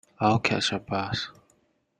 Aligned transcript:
I'll 0.19 0.39
catch 0.39 0.71
a 0.71 0.79
bus. 0.79 1.29